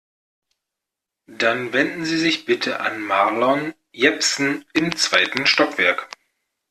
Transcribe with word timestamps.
Dann 1.27 1.73
wenden 1.73 2.05
Sie 2.05 2.17
sich 2.17 2.45
bitte 2.45 2.79
an 2.79 3.01
Marlon 3.03 3.75
Jepsen 3.91 4.65
im 4.73 4.95
zweiten 4.95 5.45
Stockwerk. 5.45 6.09